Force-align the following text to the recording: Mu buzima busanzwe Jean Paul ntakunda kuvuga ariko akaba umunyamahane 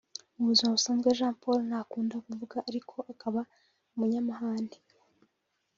Mu 0.35 0.43
buzima 0.49 0.75
busanzwe 0.75 1.09
Jean 1.17 1.33
Paul 1.41 1.59
ntakunda 1.69 2.15
kuvuga 2.25 2.55
ariko 2.69 2.95
akaba 3.11 3.41
umunyamahane 3.93 4.77